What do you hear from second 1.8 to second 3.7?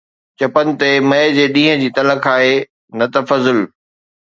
جي تلخ آهي، نه ته فضل